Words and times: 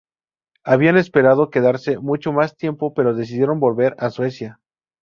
Habían 0.63 0.97
esperado 0.97 1.51
quedarse 1.51 1.99
mucho 1.99 2.33
más 2.33 2.57
tiempo, 2.57 2.95
pero 2.95 3.13
decidieron 3.13 3.59
volver 3.59 3.95
a 3.99 4.09
Suecia. 4.09 4.59